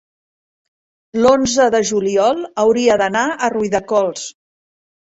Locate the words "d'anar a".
3.05-3.53